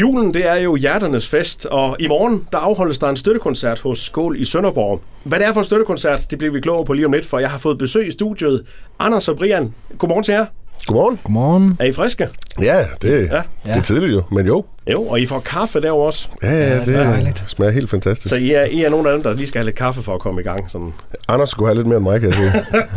[0.00, 3.98] Julen, det er jo hjerternes fest, og i morgen, der afholdes der en støttekoncert hos
[3.98, 5.00] Skål i Sønderborg.
[5.24, 7.38] Hvad det er for en støttekoncert, det bliver vi klogere på lige om lidt, for
[7.38, 8.66] jeg har fået besøg i studiet.
[8.98, 10.46] Anders og Brian, godmorgen til jer.
[10.86, 11.18] Godmorgen.
[11.24, 11.76] Godmorgen.
[11.80, 12.28] Er I friske?
[12.60, 13.34] Ja, det, Ja.
[13.34, 13.42] ja.
[13.72, 14.64] det er tidligt jo, men jo.
[14.92, 16.28] Jo, og I får kaffe derovre også.
[16.42, 17.44] Ja, ja, det, det er dejligt.
[17.46, 18.28] smager helt fantastisk.
[18.28, 20.14] Så I er, I er nogle af dem, der lige skal have lidt kaffe for
[20.14, 20.70] at komme i gang.
[20.70, 20.92] Sådan.
[21.28, 22.52] Anders skulle have lidt mere end mig, kan jeg sige.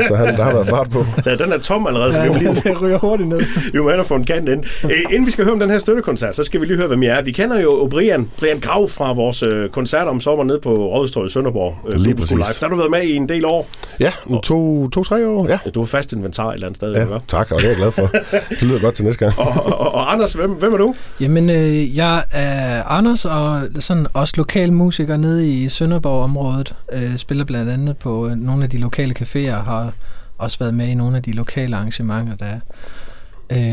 [0.07, 1.05] Så han, der har været fart på.
[1.25, 3.39] Ja, den er tom allerede, så vi må lige det ryger hurtigt ned.
[3.73, 4.63] vi må og få en kant ind.
[4.83, 7.03] Øh, Inden vi skal høre om den her støttekoncert, så skal vi lige høre, hvem
[7.03, 7.21] I er.
[7.21, 11.29] Vi kender jo Brian, Brian Grav fra vores øh, koncert om sommeren nede på Rådhustorvet
[11.29, 11.75] i Sønderborg.
[11.93, 12.31] Øh, Lige præcis.
[12.31, 12.39] Live.
[12.43, 13.67] Der har du været med i en del år.
[13.99, 15.45] Ja, en to, to, tre år.
[15.49, 15.59] Ja.
[15.65, 17.19] Ja, Du er fast inventar et eller andet sted, ja, ja.
[17.27, 18.17] tak, og det jeg glad for.
[18.49, 19.39] Det lyder godt til næste gang.
[19.39, 20.95] Og, og, og Anders, hvem, hvem er du?
[21.19, 26.75] Jamen, øh, jeg er Anders, og sådan også lokal musiker nede i Sønderborg-området.
[26.91, 29.93] Øh, spiller blandt andet på øh, nogle af de lokale caféer, og har
[30.37, 32.59] også været med i nogle af de lokale arrangementer, der er.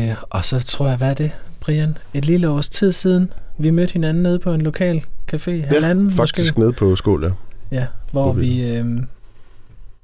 [0.09, 1.97] Øh, og så tror jeg, hvad er det, Brian?
[2.13, 5.03] Et lille års tid siden, vi mødte hinanden nede på en lokal
[5.33, 6.59] café, halvanden Faktisk måske.
[6.59, 7.31] nede på skål, ja.
[7.71, 8.85] Ja, hvor vi øh,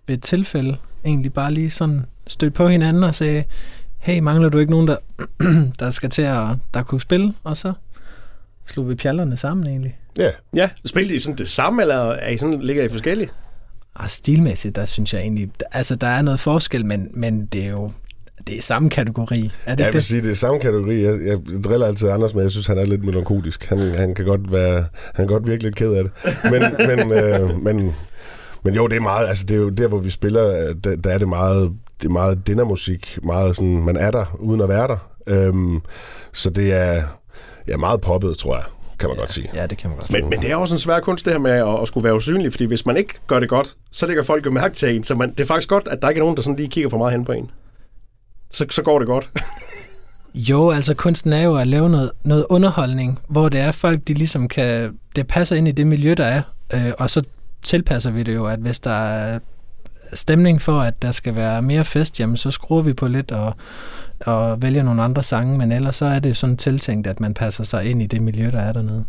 [0.08, 3.44] ved et tilfælde egentlig bare lige sådan stødte på hinanden og sagde,
[4.02, 4.98] hey, mangler du ikke nogen, der,
[5.80, 7.34] der skal til at der kunne spille?
[7.44, 7.74] Og så
[8.68, 9.98] slog vi pjallerne sammen egentlig.
[10.18, 13.30] Ja, Ja, spiller I sådan det samme, eller er I sådan, ligger I forskellige?
[13.96, 17.70] Og stilmæssigt, der synes jeg egentlig, altså der er noget forskel, men, men det er
[17.70, 17.92] jo
[18.48, 19.52] det er samme kategori.
[19.66, 20.04] Er det jeg ikke vil det?
[20.04, 21.04] sige, det er samme kategori.
[21.04, 23.66] Jeg, jeg driller altid Anders, men jeg synes, han er lidt melankolisk.
[23.66, 24.76] Han, han kan godt være,
[25.14, 26.12] han kan godt virke lidt ked af det.
[26.44, 27.96] Men, men, øh, men,
[28.64, 30.96] men jo, det er meget, altså det er jo der, hvor vi spiller, øh, der,
[30.96, 31.72] der er det meget,
[32.02, 34.98] det er meget dinnermusik, meget sådan, man er der, uden at være der.
[35.28, 35.82] Øhm,
[36.34, 37.04] så det er
[37.68, 38.66] ja, meget poppet, tror jeg,
[39.00, 39.50] kan man godt sige.
[39.54, 41.40] Ja, det kan man godt Men, men det er også en svær kunst, det her
[41.40, 44.24] med at, at skulle være usynlig, fordi hvis man ikke gør det godt, så lægger
[44.24, 45.04] folk jo mærke til en.
[45.04, 46.90] Så man, det er faktisk godt, at der ikke er nogen, der sådan lige kigger
[46.90, 47.50] for meget hen på en.
[48.52, 49.30] Så, så går det godt.
[50.36, 54.14] Jo, altså kunsten er jo at lave noget, noget underholdning, hvor det er folk, de
[54.14, 56.42] ligesom kan, det passer ind i det miljø, der er,
[56.74, 57.24] øh, og så
[57.64, 59.40] tilpasser vi det jo, at hvis der er
[60.14, 63.56] stemning for, at der skal være mere fest, jamen så skruer vi på lidt og,
[64.20, 67.64] og vælger nogle andre sange, men ellers så er det sådan tiltænkt, at man passer
[67.64, 69.06] sig ind i det miljø, der er dernede.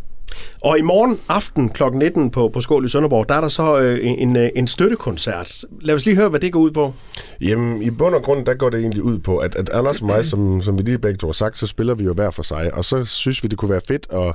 [0.64, 1.82] Og i morgen aften kl.
[1.94, 5.64] 19 på, på Skål i Sønderborg, der er der så øh, en, øh, en støttekoncert.
[5.80, 6.94] Lad os lige høre, hvad det går ud på.
[7.40, 10.06] Jamen, i bund og grund, der går det egentlig ud på, at, at Anders og
[10.06, 12.42] mig, som, som vi lige begge to har sagt, så spiller vi jo hver for
[12.42, 14.34] sig, og så synes vi, det kunne være fedt at,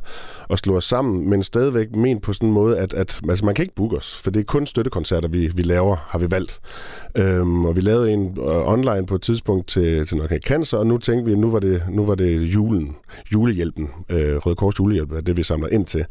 [0.49, 3.55] at slå os sammen, men stadigvæk ment på sådan en måde, at, at altså, man
[3.55, 6.59] kan ikke booke os, for det er kun støttekoncerter, vi, vi laver, har vi valgt.
[7.15, 10.87] Øhm, og vi lavede en uh, online på et tidspunkt til, til noget cancer, og
[10.87, 12.95] nu tænkte vi, at nu var det, nu var det julen,
[13.33, 16.05] julehjælpen, øh, Røde Kors julehjælp, er det vi samler ind til,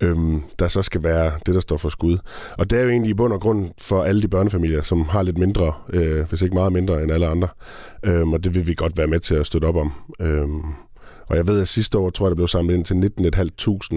[0.00, 2.18] øhm, der så skal være det, der står for skud.
[2.58, 5.22] Og det er jo egentlig i bund og grund for alle de børnefamilier, som har
[5.22, 7.48] lidt mindre, øh, hvis ikke meget mindre end alle andre.
[8.02, 9.92] Øhm, og det vil vi godt være med til at støtte op om.
[10.20, 10.62] Øhm,
[11.26, 12.94] og jeg ved, at sidste år, tror jeg, der blev samlet ind til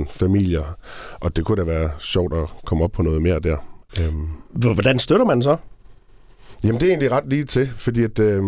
[0.07, 0.77] 19.500 familier.
[1.19, 3.57] Og det kunne da være sjovt at komme op på noget mere der.
[4.01, 4.27] Øhm,
[4.75, 5.57] Hvordan støtter man så?
[6.63, 8.43] Jamen det er egentlig ret lige til, fordi at, øh,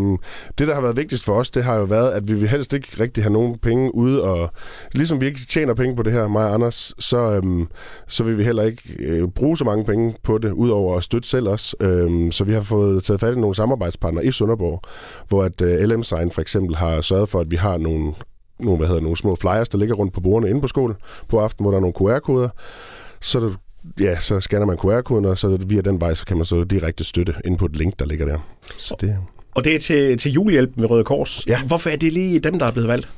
[0.58, 2.74] det, der har været vigtigst for os, det har jo været, at vi vil helst
[2.74, 4.50] ikke rigtig have nogen penge ude, og
[4.92, 7.66] ligesom vi ikke tjener penge på det her, mig og Anders, så, øh,
[8.08, 11.30] så vil vi heller ikke øh, bruge så mange penge på det, udover at støtte
[11.30, 11.76] selv os.
[11.80, 14.82] Øh, så vi har fået taget fat i nogle samarbejdspartnere i Sønderborg,
[15.28, 18.14] hvor at øh, LM Sign for eksempel har sørget for, at vi har nogle,
[18.60, 20.96] nogle, hvad hedder, nogle små flyers, der ligger rundt på bordene inde på skolen
[21.30, 22.50] på aften, hvor der er nogle QR-koder.
[23.22, 23.50] Så der,
[24.00, 27.04] ja, så scanner man QR-koden, og så via den vej, så kan man så direkte
[27.04, 28.40] støtte ind på et link, der ligger der.
[28.78, 29.18] Så det,
[29.56, 31.48] Og det er til, til julehjælp med Røde Kors.
[31.48, 31.64] Ja.
[31.64, 33.10] Hvorfor er det lige dem, der er blevet valgt?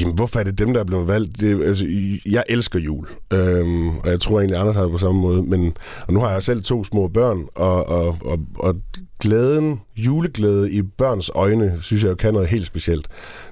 [0.00, 1.40] Jamen, hvorfor er det dem, der er blevet valgt?
[1.40, 1.86] Det, altså,
[2.26, 5.42] jeg elsker jul, øhm, og jeg tror egentlig, Anders har det på samme måde.
[5.42, 8.76] Men, og nu har jeg selv to små børn, og, og, og, og
[9.20, 13.08] glæden, juleglæde i børns øjne, synes jeg jo kan noget helt specielt.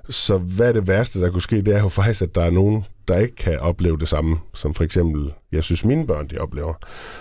[0.09, 1.62] Så hvad er det værste, der kunne ske?
[1.62, 4.75] Det er jo faktisk, at der er nogen, der ikke kan opleve det samme, som
[4.75, 6.75] for eksempel, jeg synes, mine børn, de oplever.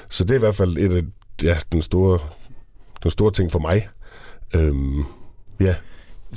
[0.10, 1.04] Så det er i hvert fald et af
[1.44, 2.20] ja, den, store,
[3.04, 3.90] den store ting for mig.
[4.54, 5.04] Øhm,
[5.60, 5.76] ja.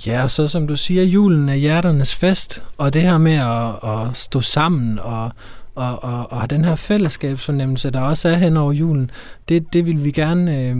[0.06, 3.90] Ja, og så som du siger, julen er hjerternes fest, og det her med at,
[3.90, 5.30] at stå sammen og,
[5.74, 9.10] og, og, og have den her fællesskabsfornemmelse, der også er hen over julen,
[9.48, 10.76] det, det vil vi gerne øh,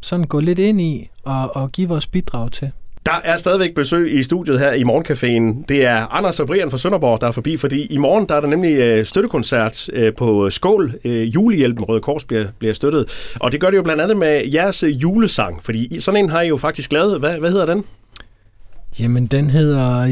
[0.00, 2.72] sådan gå lidt ind i og, og give vores bidrag til.
[3.12, 5.64] Der er stadigvæk besøg i studiet her i Morgencaféen.
[5.68, 8.40] Det er Anders og Brian fra Sønderborg, der er forbi, fordi i morgen der er
[8.40, 10.92] der nemlig øh, støttekoncert øh, på Skål.
[11.04, 13.34] Øh, julehjælpen Røde Kors bliver, bliver støttet.
[13.40, 16.48] Og det gør det jo blandt andet med jeres julesang, fordi sådan en har I
[16.48, 17.18] jo faktisk lavet.
[17.18, 17.84] Hvad, hvad hedder den?
[18.98, 20.06] Jamen, den hedder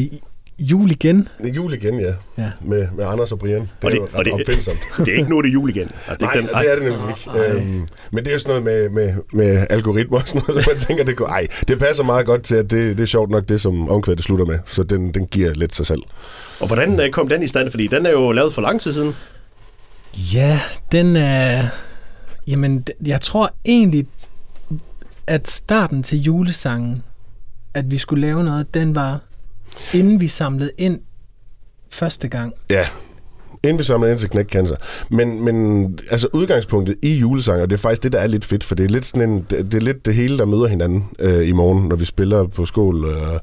[0.60, 1.28] jul igen.
[1.56, 2.12] Jul igen, ja.
[2.38, 2.50] Ja.
[2.62, 3.60] Med, med Anders og Brian.
[3.60, 4.78] Det Og er det- jo og det- opfindsomt.
[5.06, 5.90] Det er ikke nu, det er jul igen.
[6.08, 7.20] Altså, Nej, den, det er det nemlig ikke.
[7.26, 7.46] Nej.
[7.46, 10.70] Øhm, men det er jo sådan noget med, med, med algoritmer og sådan noget, så
[10.70, 13.30] man tænker, det, går, ej, det passer meget godt til, at det, det er sjovt
[13.30, 14.58] nok det, som omkvædet slutter med.
[14.66, 16.02] Så den, den giver lidt sig selv.
[16.60, 17.70] Og hvordan øh, kom den i stand?
[17.70, 19.14] Fordi den er jo lavet for lang tid siden.
[20.34, 20.60] Ja,
[20.92, 21.66] den er...
[22.46, 24.06] Jamen, jeg tror egentlig,
[25.26, 27.02] at starten til julesangen,
[27.74, 29.18] at vi skulle lave noget, den var,
[29.94, 31.00] inden vi samlede ind
[31.90, 32.54] første gang.
[32.70, 32.88] Ja,
[33.64, 34.74] inden vi samler ind til Knæk Cancer.
[35.10, 38.74] Men, men altså udgangspunktet i julesanger, det er faktisk det, der er lidt fedt, for
[38.74, 41.48] det er lidt, sådan en, det det er lidt det hele, der møder hinanden øh,
[41.48, 43.04] i morgen, når vi spiller på skål.
[43.04, 43.38] Øh,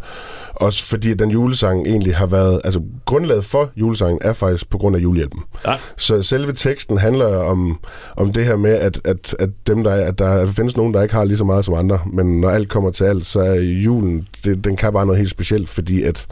[0.56, 4.96] også fordi den julesang egentlig har været, altså grundlaget for julesangen er faktisk på grund
[4.96, 5.40] af julehjælpen.
[5.68, 5.76] Ja.
[5.98, 7.80] Så selve teksten handler om,
[8.18, 11.02] om det her med, at, at, at, dem, der, er- at der findes nogen, der
[11.02, 13.54] ikke har lige så meget som andre, men når alt kommer til alt, så er
[13.62, 16.28] julen, det, den kan bare noget helt specielt, fordi at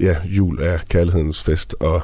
[0.00, 2.00] ja, jul er kærlighedens fest, og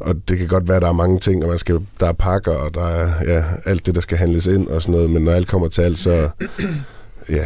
[0.00, 2.12] og det kan godt være, at der er mange ting, og man skal, der er
[2.12, 5.22] pakker, og der er ja, alt det, der skal handles ind og sådan noget, men
[5.24, 6.28] når alt kommer til alt, så,
[7.28, 7.44] ja,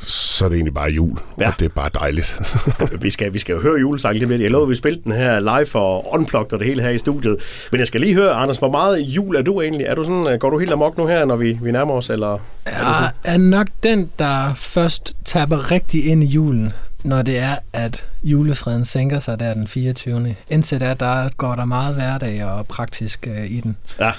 [0.00, 1.44] så er det egentlig bare jul, Ja.
[1.44, 1.48] ja.
[1.48, 2.38] og det er bare dejligt.
[3.02, 4.42] Vi skal, vi skal jo høre julesangen lidt.
[4.42, 6.98] Jeg lovede, at vi spille den her live og unplugged og det hele her i
[6.98, 7.36] studiet.
[7.72, 9.86] Men jeg skal lige høre, Anders, hvor meget jul er du egentlig?
[9.86, 12.10] Er du sådan, øh, går du helt amok nu her, når vi, vi nærmer os?
[12.10, 12.32] Eller
[12.66, 13.10] er det sådan?
[13.24, 16.72] Jeg er nok den, der først tapper rigtig ind i julen,
[17.04, 20.34] når det er, at julefreden sænker sig der den 24.
[20.50, 23.76] Indtil da, der går der meget hverdag og praktisk øh, i den.
[24.00, 24.10] Ja.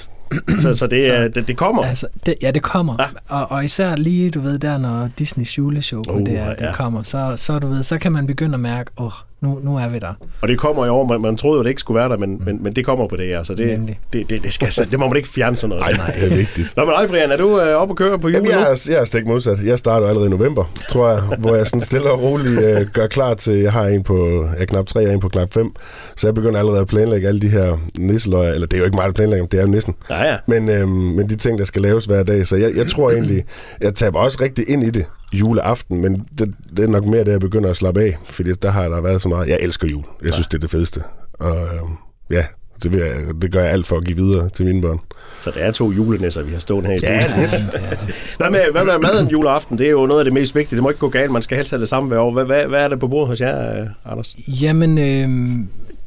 [0.60, 1.84] Så, så, det, Så- er- det, det kommer.
[1.84, 2.96] Altså, det, ja, det kommer.
[3.00, 3.06] Ja.
[3.36, 6.74] Og, og især lige, du ved, der når Disneys juleshow uh, det, er, det ja.
[6.74, 9.77] kommer, så, så, du ved, så kan man begynde at mærke, åh, oh, nu, nu
[9.77, 10.13] er vi der.
[10.41, 11.07] Og det kommer i år.
[11.07, 13.15] Man, man troede jo, det ikke skulle være der, men, men, men det kommer på
[13.15, 13.44] det her.
[13.44, 14.00] Så det, Nemlig.
[14.13, 15.97] det, det, det, skal, så- det må man ikke fjerne sådan noget.
[15.97, 16.74] Nej, det er vigtigt.
[16.77, 18.86] Nå, men ej, Brian, er du øh, oppe at køre på jul Jamen, jeg, er,
[18.89, 19.57] jeg er stik modsat.
[19.65, 23.07] Jeg starter allerede i november, tror jeg, hvor jeg sådan stille og roligt øh, gør
[23.07, 25.71] klar til, jeg har en på, jeg knap tre og en på knap fem,
[26.18, 28.95] så jeg begynder allerede at planlægge alle de her nisseløjer, eller det er jo ikke
[28.95, 29.95] mig, der planlægger, dem, det er jo nissen.
[30.09, 30.38] Ja, ja.
[30.47, 32.47] Men, øhm, men de ting, der skal laves hver dag.
[32.47, 33.45] Så jeg, jeg tror egentlig,
[33.81, 37.31] jeg taber også rigtig ind i det juleaften, men det, det er nok mere, det
[37.31, 39.48] jeg begynder at slappe af, fordi der har der været så meget.
[39.48, 40.04] Jeg elsker jul.
[40.24, 41.04] Jeg synes, det er det fedeste.
[41.34, 41.94] Og øhm,
[42.31, 42.46] ja,
[42.84, 45.00] det, vil jeg, det gør jeg alt for at give videre til mine børn.
[45.42, 47.20] Så det er to julenisser, vi har stået her i studiet.
[47.30, 48.38] Ja, lidt.
[48.38, 49.78] Hvad med, hvad med maden juleaften?
[49.78, 50.76] Det er jo noget af det mest vigtige.
[50.76, 51.31] Det må ikke gå galt.
[51.31, 52.31] Man skal helst have det samme hver år.
[52.31, 54.36] Hvad, hvad, hvad er det på bordet hos jer, øh, Anders?
[54.48, 55.30] Jamen, øh,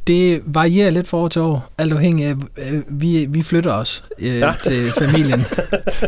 [0.06, 4.04] det varierer lidt fra år til år, alt afhængig af, øh, vi, vi flytter os
[4.19, 4.46] øh, Ja.
[4.46, 4.52] ja.
[4.62, 5.44] til familien.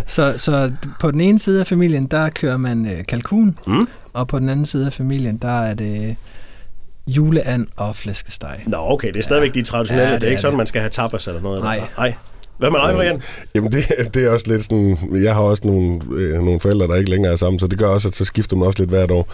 [0.07, 3.89] så, så på den ene side af familien, der kører man øh, kalkun, Mm.
[4.13, 6.17] og på den anden side af familien, der er det
[7.07, 8.63] juleand og flæskesteg.
[8.67, 9.09] Nå, okay.
[9.09, 10.09] Det er stadigvæk de traditionelle.
[10.09, 10.57] Ja, det er det ikke er sådan, det.
[10.59, 11.63] man skal have tapas eller noget.
[11.63, 11.75] Nej.
[11.75, 11.89] Eller?
[11.99, 12.15] Nej.
[12.59, 13.23] Hvad med dig, Brian?
[13.55, 13.85] Jamen det,
[14.15, 17.33] det er også lidt sådan, jeg har også nogle, øh, nogle forældre, der ikke længere
[17.33, 19.29] er sammen, så det gør også, at så skifter man også lidt hvert år.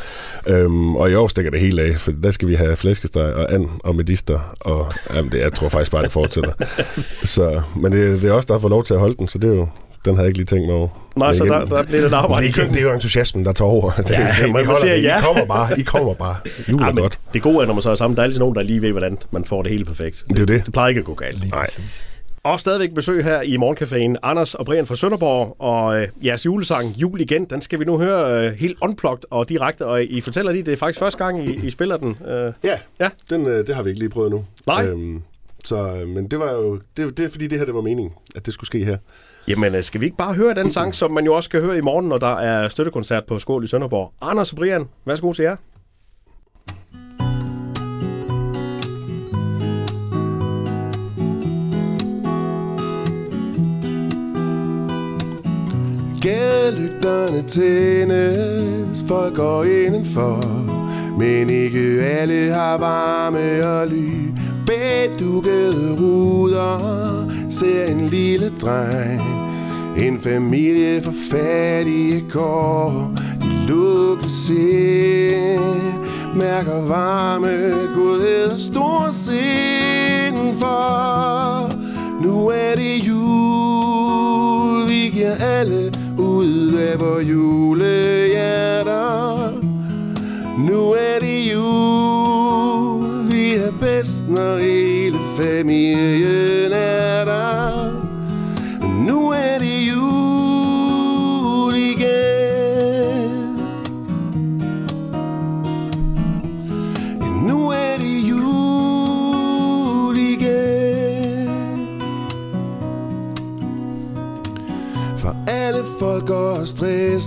[0.46, 3.52] Øhm, og i år stikker det helt af, for der skal vi have flæskesteg og
[3.54, 6.52] and og medister, og jamen, det, jeg tror faktisk bare, det fortsætter.
[7.24, 9.38] så, men det, det er også der har fået lov til at holde den, så
[9.38, 9.68] det er jo,
[10.04, 10.88] den havde jeg ikke lige tænkt mig over.
[11.16, 12.46] Nej, så der, der bliver lidt arbejde.
[12.46, 13.90] det, er, det er jo entusiasmen, der tager over.
[13.96, 15.02] Det, Ja, det, man I, holder siger det.
[15.02, 15.18] ja.
[15.18, 15.80] I kommer bare.
[15.80, 16.34] I kommer bare.
[16.70, 17.18] Jul er Ja, godt.
[17.34, 18.90] det gode er, når man så er sammen, der er altid nogen, der lige ved,
[18.90, 20.24] hvordan man får det hele perfekt.
[20.28, 20.64] Det er jo det.
[20.64, 21.40] Det plejer ikke at gå galt.
[21.40, 21.64] Lige Nej.
[21.64, 22.06] præcis.
[22.42, 24.14] Og stadigvæk besøg her i Morgencaféen.
[24.22, 27.98] Anders og Brian fra Sønderborg, og øh, jeres julesang Jul igen, den skal vi nu
[27.98, 29.86] høre øh, helt unplugged og direkte.
[29.86, 32.16] Og I fortæller lige, det er faktisk første gang, I, I spiller den.
[32.28, 33.08] Øh, Ja, Ja.
[33.30, 34.44] Den, øh, det har vi ikke lige prøvet nu.
[34.66, 34.86] Nej.
[34.86, 35.22] Øhm,
[35.64, 38.12] så, øh, men det var jo, det, det er fordi det her, det var meningen,
[38.36, 38.96] at det skulle ske her.
[39.48, 41.78] jamen, øh, skal vi ikke bare høre den sang, som man jo også skal høre
[41.78, 44.12] i morgen, når der er støttekoncert på Skål i Sønderborg.
[44.22, 45.56] Anders og Brian, værsgo til jer.
[56.70, 60.40] Lygterne tændes, folk går indenfor
[61.18, 64.30] Men ikke alle har varme og ly.
[64.66, 66.78] Bag dukkede ruder
[67.50, 69.22] ser en lille dreng.
[69.98, 73.12] En familie for fattige kår.
[73.42, 75.60] De lukkes ind
[76.36, 80.54] Mærker varme, godhed og stor sind.
[80.58, 80.69] For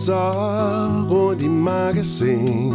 [0.06, 0.32] så
[1.10, 2.74] rundt i magasin.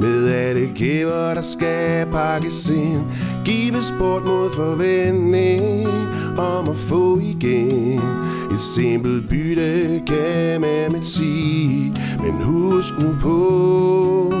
[0.00, 3.02] Med alle gaver, der skal pakkes ind.
[3.44, 5.88] Gives bort mod forventning
[6.38, 8.00] om at få igen.
[8.52, 11.94] Et simpelt bytte kan man men sige.
[12.22, 14.32] Men husk nu på,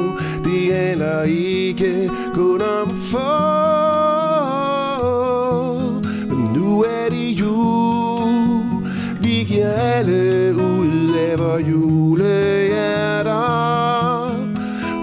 [0.44, 3.28] det handler ikke kun om at få.
[6.28, 8.92] Men nu er det jul.
[9.22, 11.62] Vi giver alle ud af vores
[12.08, 13.28] julehjerter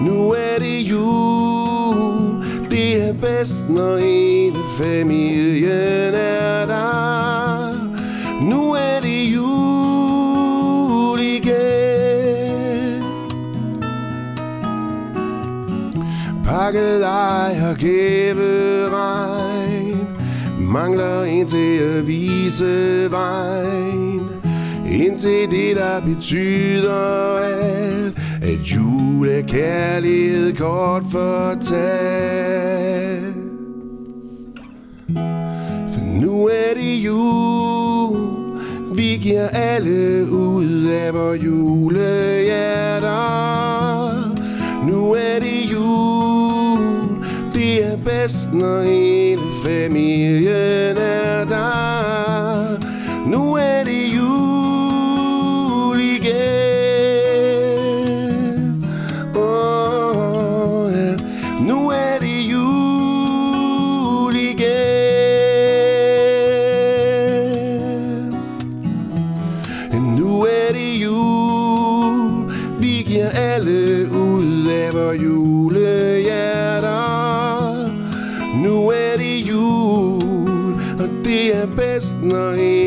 [0.02, 2.44] Nu er det jul.
[2.70, 7.72] Det er bedst, når hele familien er der.
[8.42, 13.02] Nu er det jul igen.
[16.44, 19.26] Pakkelej og gæveregn
[20.60, 24.05] Mangler en til at vise vejen.
[24.90, 32.56] Indtil det, der betyder alt At jul er kærlighed kort fortalt.
[35.92, 38.46] For nu er det jul.
[38.96, 43.06] Vi giver alle ud af vores julehjerter.
[44.86, 46.78] Nu er det jul.
[47.54, 52.80] Det er bedst, når hele familien er der.
[53.26, 54.05] Nu er det
[73.26, 76.90] Vi alle ud af vores julehjerter.
[78.62, 82.85] Nu er det jul Og det er bedst, når hele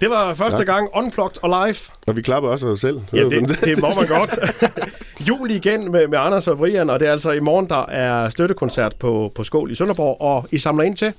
[0.00, 1.76] Det var første gang Unplugged og live.
[2.06, 3.00] Og vi klapper også os selv.
[3.12, 4.38] Ja, var det, det må man godt.
[5.28, 8.28] Jul igen med, med Anders og Brian, og det er altså i morgen, der er
[8.28, 11.12] støttekoncert på, på Skål i Sønderborg, og I samler ind til?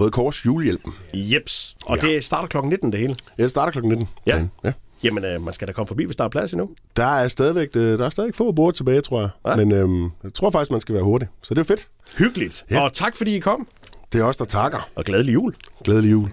[0.00, 0.92] Røde Kors julehjælpen.
[1.14, 1.76] Jeps.
[1.86, 2.06] Og Ja.
[2.08, 3.16] det starter klokken 19 det hele.
[3.38, 4.08] Ja, det starter klokken 19.
[4.26, 4.42] Ja.
[4.64, 4.72] ja.
[5.02, 6.68] Jamen, øh, man skal da komme forbi, hvis der er plads endnu.
[6.96, 9.28] Der er stadigvæk, øh, der er stadigvæk få bord tilbage, tror jeg.
[9.46, 9.56] Ja.
[9.56, 11.28] Men øhm, jeg tror faktisk, man skal være hurtig.
[11.42, 11.88] Så det er fedt.
[12.18, 12.64] Hyggeligt.
[12.70, 12.80] Ja.
[12.84, 13.66] Og tak fordi I kom,
[14.12, 14.88] Det er os, der takker.
[14.96, 15.54] og glædelig jul.
[15.84, 16.28] Glædelig jul.